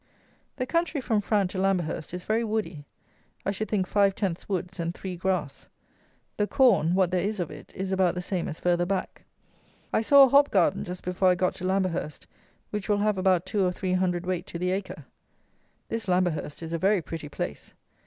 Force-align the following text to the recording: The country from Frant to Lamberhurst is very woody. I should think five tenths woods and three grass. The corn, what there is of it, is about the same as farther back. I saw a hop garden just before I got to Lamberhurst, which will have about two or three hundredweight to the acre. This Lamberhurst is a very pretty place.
The 0.55 0.65
country 0.65 0.99
from 0.99 1.21
Frant 1.21 1.51
to 1.51 1.59
Lamberhurst 1.59 2.11
is 2.11 2.23
very 2.23 2.43
woody. 2.43 2.85
I 3.45 3.51
should 3.51 3.69
think 3.69 3.85
five 3.85 4.15
tenths 4.15 4.49
woods 4.49 4.79
and 4.79 4.95
three 4.95 5.15
grass. 5.15 5.69
The 6.37 6.47
corn, 6.47 6.95
what 6.95 7.11
there 7.11 7.21
is 7.23 7.39
of 7.39 7.51
it, 7.51 7.71
is 7.75 7.91
about 7.91 8.15
the 8.15 8.21
same 8.23 8.47
as 8.47 8.59
farther 8.59 8.87
back. 8.87 9.25
I 9.93 10.01
saw 10.01 10.23
a 10.23 10.29
hop 10.29 10.49
garden 10.49 10.83
just 10.85 11.03
before 11.05 11.27
I 11.27 11.35
got 11.35 11.53
to 11.53 11.65
Lamberhurst, 11.65 12.25
which 12.71 12.89
will 12.89 12.97
have 12.97 13.19
about 13.19 13.45
two 13.45 13.63
or 13.63 13.71
three 13.71 13.93
hundredweight 13.93 14.47
to 14.47 14.57
the 14.57 14.71
acre. 14.71 15.05
This 15.87 16.07
Lamberhurst 16.07 16.63
is 16.63 16.73
a 16.73 16.79
very 16.79 17.03
pretty 17.03 17.29
place. 17.29 17.73